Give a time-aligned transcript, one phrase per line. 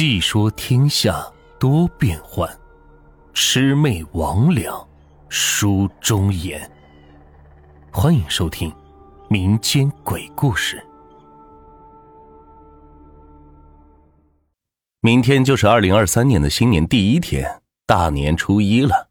[0.00, 1.26] 细说天下
[1.58, 2.48] 多变幻，
[3.34, 4.86] 魑魅魍魉
[5.28, 6.70] 书中言。
[7.90, 8.72] 欢迎收听
[9.28, 10.80] 民间鬼故事。
[15.00, 19.08] 明天就是二零二三年的新年第一天，大年初一了。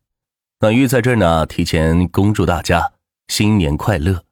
[0.61, 2.93] 暖玉在这儿呢，提前恭祝大家
[3.27, 4.23] 新年快乐。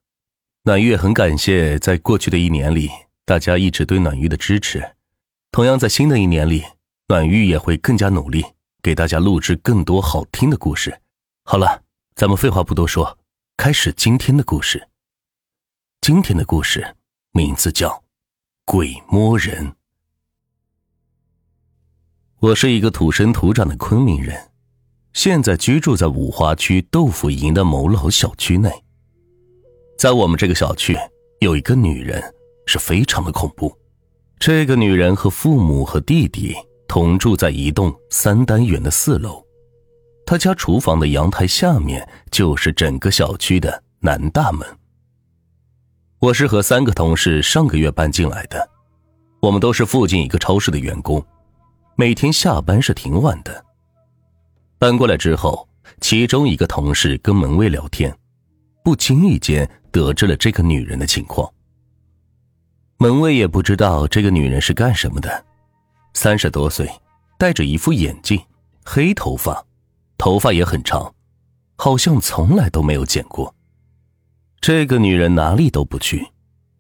[0.64, 2.90] 暖玉很感谢在过去的一年里，
[3.26, 4.96] 大家一直对暖玉的支持。
[5.56, 6.66] 同样，在新的一年里，
[7.08, 8.44] 暖玉也会更加努力，
[8.84, 11.00] 给大家录制更多好听的故事。
[11.46, 11.82] 好了，
[12.14, 13.18] 咱们废话不多说，
[13.56, 14.90] 开始今天的故事。
[16.02, 16.98] 今天的故事
[17.32, 17.88] 名字叫
[18.66, 19.68] 《鬼摸人》。
[22.40, 24.52] 我是一个土生土长的昆明人，
[25.14, 28.70] 现在居住在五华区豆腐营的某老小区内。
[29.98, 30.98] 在我们这个小区，
[31.40, 32.22] 有一个女人，
[32.66, 33.74] 是非常的恐怖。
[34.40, 36.56] 这个女人和父母和弟弟
[36.88, 39.44] 同住在一栋三单元的四楼，
[40.26, 44.68] 她家厨房的阳台下面就是整个小区的南大门。
[46.20, 48.70] 我是和三个同事上个月搬进来的，
[49.42, 51.24] 我们都是附近一个超市的员工，
[51.96, 53.64] 每天下班是挺晚的。
[54.78, 55.68] 搬过来之后，
[56.02, 58.16] 其中一个同事跟门卫聊天，
[58.84, 61.52] 不经意间得知了这个女人的情况。
[63.06, 65.46] 门卫也不知道这个女人是干什么的，
[66.16, 66.90] 三十多岁，
[67.38, 68.44] 戴着一副眼镜，
[68.84, 69.64] 黑头发，
[70.18, 71.14] 头发也很长，
[71.78, 73.54] 好像从来都没有剪过。
[74.60, 76.26] 这个女人哪里都不去，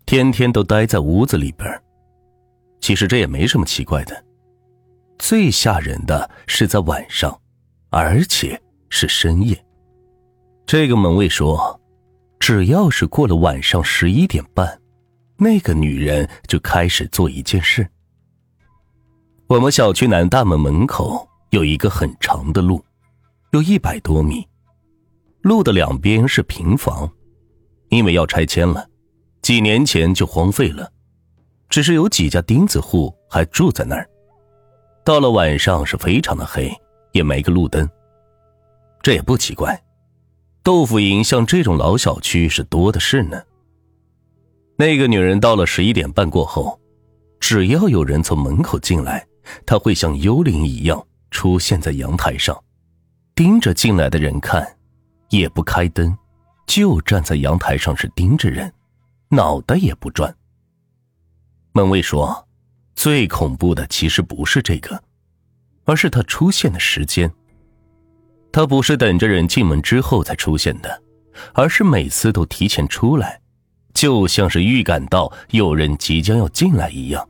[0.07, 1.79] 天天都待在屋子里边。
[2.81, 4.25] 其实这也没什么奇怪的，
[5.19, 7.39] 最吓人的是在晚上，
[7.91, 8.59] 而且
[8.89, 9.55] 是深夜。
[10.65, 11.79] 这个门卫说，
[12.39, 14.81] 只要是过了晚上十一点半。
[15.37, 17.87] 那个女人就开始做一件事。
[19.47, 22.83] 我们小区南大门门口有一个很长的路，
[23.51, 24.47] 有一百多米，
[25.41, 27.09] 路的两边是平房，
[27.89, 28.87] 因为要拆迁了，
[29.41, 30.91] 几年前就荒废了，
[31.69, 34.09] 只是有几家钉子户还住在那儿。
[35.03, 36.73] 到了晚上是非常的黑，
[37.11, 37.87] 也没个路灯。
[39.03, 39.79] 这也不奇怪，
[40.63, 43.39] 豆腐营像这种老小区是多的是呢。
[44.77, 46.79] 那个女人到了十一点半过后，
[47.39, 49.25] 只要有人从门口进来，
[49.65, 52.61] 她会像幽灵一样出现在阳台上，
[53.33, 54.67] 盯着进来的人看，
[55.29, 56.17] 也不开灯，
[56.67, 58.71] 就站在阳台上是盯着人，
[59.29, 60.35] 脑袋也不转。
[61.71, 62.45] 门卫说，
[62.95, 65.01] 最恐怖的其实不是这个，
[65.85, 67.31] 而是他出现的时间。
[68.51, 71.01] 他不是等着人进门之后才出现的，
[71.53, 73.41] 而是每次都提前出来。
[73.95, 77.27] 就像是预感到有人即将要进来一样。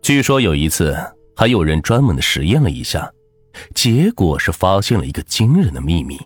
[0.00, 0.96] 据说有一次
[1.34, 3.10] 还有人专门的实验了一下，
[3.74, 6.20] 结果是发现了一个惊人的秘密。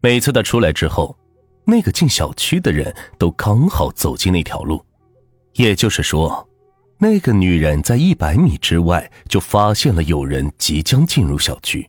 [0.00, 1.16] 每次他出来之后，
[1.64, 4.82] 那个进小区的人都刚好走进那条路，
[5.52, 6.48] 也就是说，
[6.98, 11.88] 那个女人在一百米之外就发现了有人即将进入小区。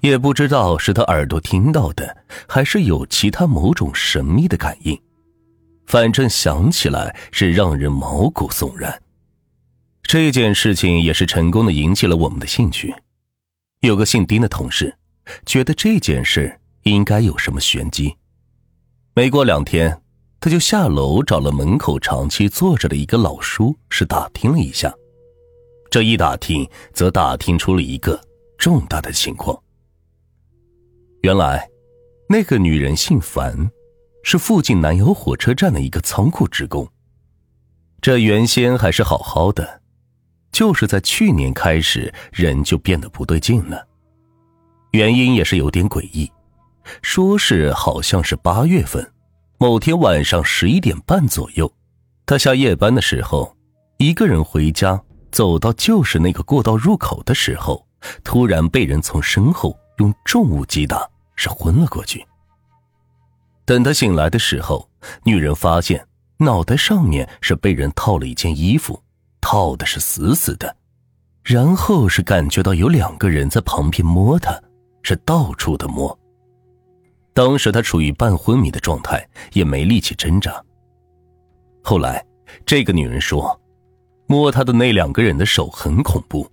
[0.00, 5.00] 也不知道是他耳朵听到的，还是有其他某种神秘的感应，
[5.86, 9.02] 反正想起来是让人毛骨悚然。
[10.02, 12.94] 这件事情也是成功的引起了我们的兴趣。
[13.80, 14.96] 有个姓丁的同事，
[15.44, 18.16] 觉得这件事应该有什么玄机。
[19.14, 20.00] 没过两天，
[20.40, 24.94] 他就下楼找了门口长期坐着的一个老叔，是打听了一下。
[25.90, 28.20] 这一打听，则打听出了一个
[28.56, 29.60] 重大的情况。
[31.22, 31.68] 原来，
[32.28, 33.68] 那个女人姓樊，
[34.22, 36.88] 是附近南油火车站的一个仓库职工。
[38.00, 39.80] 这原先还是好好的，
[40.52, 43.84] 就是在去年开始，人就变得不对劲了。
[44.92, 46.30] 原因也是有点诡异，
[47.02, 49.12] 说是好像是八月份
[49.58, 51.70] 某天晚上十一点半左右，
[52.24, 53.56] 他下夜班的时候，
[53.96, 57.84] 一个人回家，走到就是那个过道入口的时候，
[58.22, 59.76] 突然被人从身后。
[59.98, 62.26] 用重物击打，是昏了过去。
[63.64, 64.88] 等他醒来的时候，
[65.24, 66.06] 女人发现
[66.38, 69.02] 脑袋上面是被人套了一件衣服，
[69.40, 70.74] 套的是死死的。
[71.44, 74.60] 然后是感觉到有两个人在旁边摸他，
[75.02, 76.18] 是到处的摸。
[77.32, 80.62] 当时他处于半昏迷的状态，也没力气挣扎。
[81.82, 82.22] 后来，
[82.66, 83.58] 这个女人说，
[84.26, 86.46] 摸她的那两个人的手很恐怖，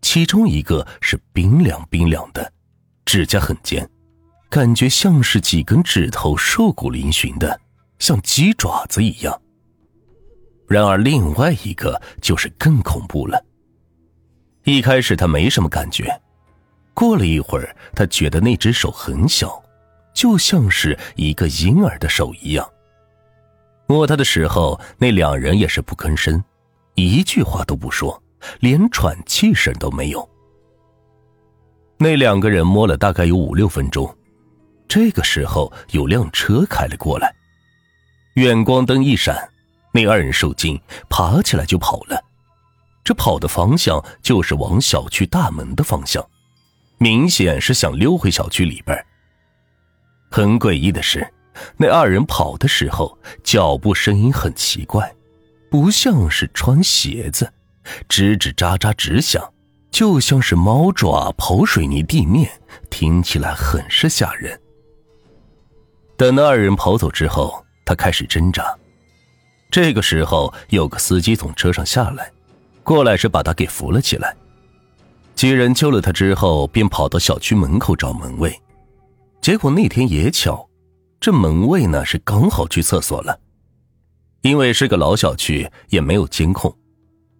[0.00, 2.50] 其中一个是冰凉冰凉的。
[3.04, 3.88] 指甲很尖，
[4.48, 7.60] 感觉像是几根指头瘦骨嶙峋的，
[7.98, 9.40] 像鸡爪子一样。
[10.66, 13.44] 然而另外一个就是更恐怖了。
[14.64, 16.10] 一开始他没什么感觉，
[16.94, 19.62] 过了一会儿，他觉得那只手很小，
[20.14, 22.66] 就像是一个婴儿的手一样。
[23.86, 26.42] 摸他的时候，那两人也是不吭声，
[26.94, 28.20] 一句话都不说，
[28.60, 30.26] 连喘气声都没有。
[31.98, 34.14] 那两个人摸了大概有五六分钟，
[34.88, 37.34] 这个时候有辆车开了过来，
[38.34, 39.48] 远光灯一闪，
[39.92, 42.22] 那二人受惊，爬起来就跑了。
[43.04, 46.26] 这跑的方向就是往小区大门的方向，
[46.98, 49.06] 明显是想溜回小区里边。
[50.30, 51.24] 很诡异的是，
[51.76, 55.14] 那二人跑的时候脚步声音很奇怪，
[55.70, 57.52] 不像是穿鞋子，
[58.08, 59.53] 吱吱喳喳直响，
[59.94, 62.50] 就像是猫爪刨水泥地面，
[62.90, 64.60] 听起来很是吓人。
[66.16, 68.76] 等那二人跑走之后，他开始挣扎。
[69.70, 72.28] 这个时候，有个司机从车上下来。
[72.82, 74.34] 过来是把他给扶了起来，
[75.36, 78.52] 几人救了他之后，便跑到小区门口找门卫。
[79.40, 80.68] 结果那天也巧，
[81.20, 83.38] 这门卫呢是刚好去厕所了。
[84.42, 86.76] 因为是个老小区，也没有监控，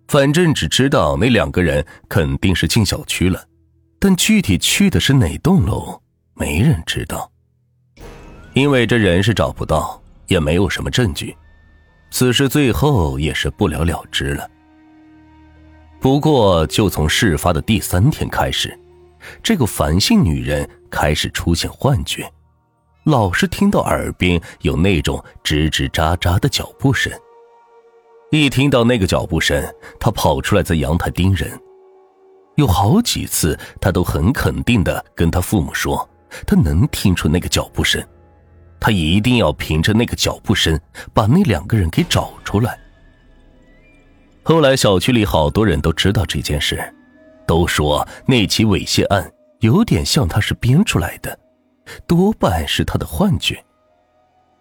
[0.09, 3.45] 反正只知道那两个人肯定是进小区了，
[3.99, 6.01] 但具体去的是哪栋楼，
[6.35, 7.31] 没人知道。
[8.53, 11.35] 因为这人是找不到，也没有什么证据，
[12.11, 14.49] 此事最后也是不了了之了。
[16.01, 18.79] 不过，就从事发的第三天开始，
[19.43, 22.31] 这个樊姓女人开始出现幻觉，
[23.05, 27.11] 老是听到耳边有那种吱吱喳喳的脚步声。
[28.41, 29.63] 一听到那个脚步声，
[30.01, 31.51] 他跑出来在阳台盯人。
[32.57, 36.09] 有好几次，他都很肯定的跟他父母说，
[36.47, 38.03] 他能听出那个脚步声，
[38.81, 40.79] 他一定要凭着那个脚步声
[41.13, 42.79] 把那两个人给找出来。
[44.43, 46.81] 后来，小区里好多人都知道这件事，
[47.47, 49.31] 都说那起猥亵案
[49.61, 51.39] 有点像他是编出来的，
[52.07, 53.63] 多半是他的幻觉。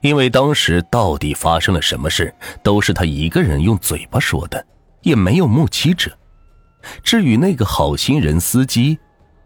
[0.04, 4.64] 因为当时到底发生了什么事，都是他一个人用嘴巴说的，
[5.02, 6.16] 也没有目击者。
[7.02, 9.00] 至于那个好心人司机，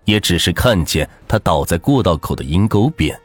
[0.03, 3.17] 也只是看见他倒在过道口的阴沟边，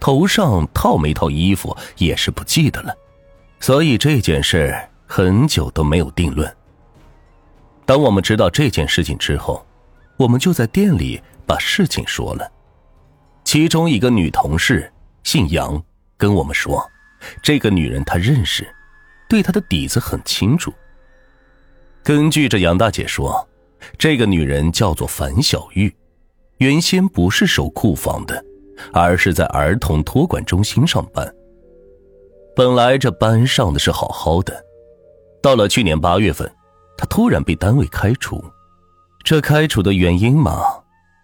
[0.00, 2.94] 头上套没套衣服也是不记得了。
[3.60, 4.74] 所以这件事。
[5.12, 6.56] 很久都没有定论。
[7.84, 9.66] 当我们知道这件事情之后，
[10.16, 12.48] 我们就在店里把事情说了。
[13.42, 14.88] 其中一个女同事
[15.24, 15.82] 姓杨，
[16.20, 16.86] 跟我们说，
[17.42, 18.68] 这个女人她认识，
[19.26, 20.70] 对她的底子很清楚。
[22.02, 23.48] 根据这杨大姐说，
[23.96, 25.90] 这个女人叫做樊小玉，
[26.58, 28.44] 原先不是守库房的，
[28.92, 31.26] 而是在儿童托管中心上班。
[32.54, 34.62] 本来这班上的是好好的。
[35.42, 36.50] 到了去年八月份，
[36.98, 38.44] 他突然被单位开除。
[39.24, 40.60] 这开除的原因嘛，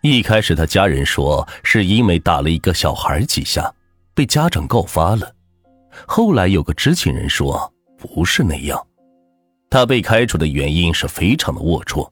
[0.02, 3.70] 一开始他家人说是因为打了一个小孩几下，
[4.16, 5.30] 被家长告发了。
[6.06, 8.84] 后来有个知情人说不是那样，
[9.68, 12.08] 他被开除的原因是非常的龌龊，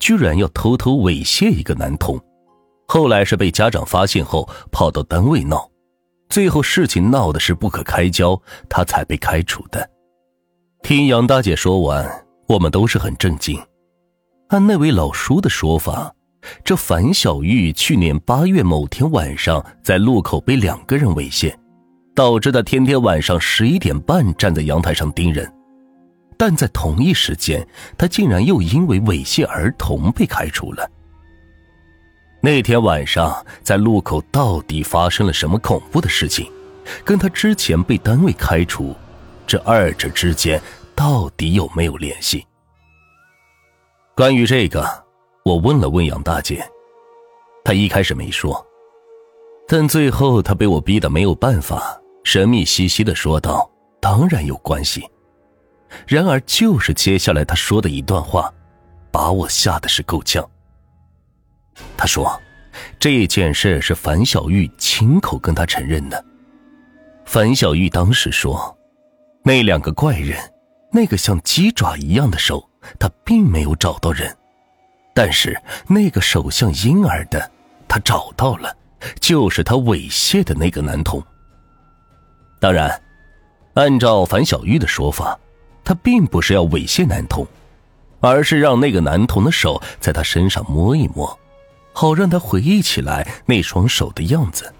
[0.00, 2.20] 居然要偷偷猥亵一个男童。
[2.88, 5.70] 后来是被家长发现后跑到单位闹，
[6.28, 9.88] 最后事情闹的是不可开交，他才被开除的。
[10.82, 13.58] 听杨大姐说完，我们都是很震惊。
[14.48, 16.12] 按那位老叔的说法，
[16.64, 21.54] 这樊小玉去年八月某天晚上在路口被两个人猥亵，
[22.14, 25.50] 导致她天天晚上十一点半站在阳台上盯人。
[26.36, 27.64] 但在同一时间，
[27.96, 30.90] 他竟然又因为猥亵儿童被开除了。
[32.40, 36.50] 那天晚上在路口到底发生了什么恐怖的事情？
[37.04, 38.94] 跟他之前被单位开除？
[39.46, 40.60] 这二者之间
[40.94, 42.44] 到底有没有联系？
[44.16, 45.03] 关于这个，
[45.44, 46.66] 我问了问杨大姐，
[47.62, 48.66] 她一开始没说，
[49.68, 53.70] 但最后她被我逼得没有办法，神秘兮兮的说道
[54.00, 55.06] ：“当然有关系。”
[56.08, 58.50] 然而，就是接下来她说的一段话，
[59.12, 60.42] 把我吓得是够呛。
[61.94, 62.40] 她说
[62.98, 66.24] ：“这件事是樊小玉亲口跟她承认的。”
[67.26, 68.74] 樊小玉当时说。
[69.42, 70.38] 那两个怪人，
[70.90, 72.66] 那个像鸡爪一样的手，
[72.98, 74.34] 他并没有找到人，
[75.14, 77.50] 但是那个手像婴儿的，
[77.88, 78.76] 他找到了，
[79.20, 81.22] 就是他猥亵的那个男童。
[82.60, 83.00] 当然，
[83.74, 85.38] 按照樊小玉的说法，
[85.82, 87.46] 他并不是要猥亵男童，
[88.20, 91.38] 而是让那个男童的手在他身上摸一摸，
[91.92, 94.74] 好让他回忆起来那双手的样子。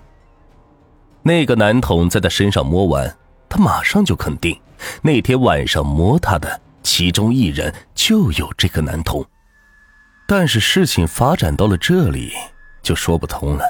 [1.23, 3.17] 那个男童在他身上摸完。
[3.47, 4.59] 他马上就肯定
[5.01, 9.25] 那天晚上摸他的其中一人就有这个男童。
[10.27, 12.33] 但是事情发展到了这里，
[12.83, 13.65] 就说不通了。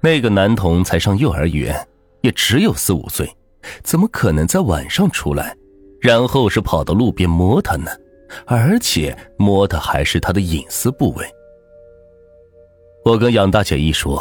[0.00, 1.88] 那个男童才上幼儿园，
[2.20, 3.34] 也只有四五岁，
[3.82, 5.56] 怎么可能在晚上出来，
[6.00, 7.90] 然后是跑到路边摸她呢？
[8.46, 11.26] 而且摸的还是她的隐私部位。
[13.04, 14.20] 我跟杨大姐一说，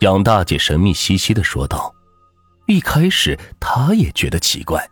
[0.00, 1.92] 杨大姐神秘兮兮的说道
[2.68, 4.88] ：“一开始她也觉得奇怪，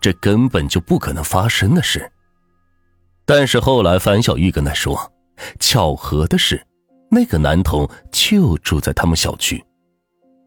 [0.00, 2.10] 这根本就不可能发生的事。
[3.28, 4.98] 但是后来樊小玉跟他说，
[5.60, 6.66] 巧合的是，
[7.10, 9.62] 那个男童就住在他们小区，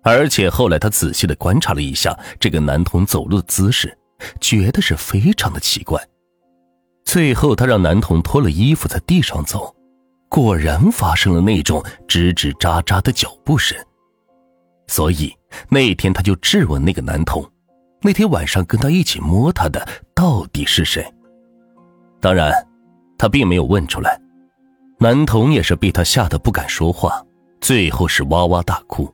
[0.02, 3.96] 而且后来他仔细的观察了一下这个男童走路的姿势，
[4.40, 6.04] 觉得是非常的奇怪。
[7.06, 9.76] 最后，他让男童脱了衣服在地上走。”
[10.28, 13.78] 果然发生了那种吱吱喳喳的脚步声，
[14.88, 15.32] 所以
[15.70, 17.48] 那天他就质问那个男童
[18.02, 21.06] ：“那天晚上跟他一起摸他的到底是谁？”
[22.22, 22.50] 当然，
[23.22, 24.20] 他并没有问出来。
[24.98, 27.24] 男童也是被他吓得不敢说话，
[27.60, 29.14] 最后是哇哇大哭。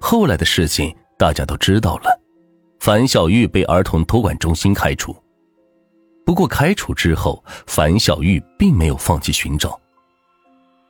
[0.00, 2.20] 后来的事情大家都知道了，
[2.78, 5.12] 樊小玉被儿童托管中心开除。
[6.24, 9.76] 不过开除之后，樊小玉并没有放弃寻找。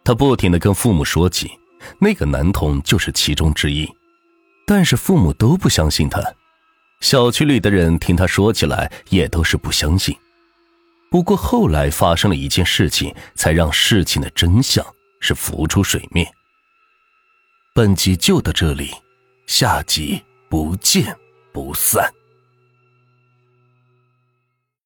[0.05, 1.51] 他不停的跟父母说起，
[1.99, 3.91] 那个男童就是其中之一，
[4.67, 6.23] 但是父母都不相信他。
[7.01, 10.15] 小区里的人听他说起来也都是不相信。
[11.11, 14.87] 不过后来发生了一件事情，才让事情的真相
[15.19, 16.27] 是浮出水面。
[17.75, 18.93] 本集就到这里，
[19.47, 21.17] 下集不见
[21.53, 22.09] 不散。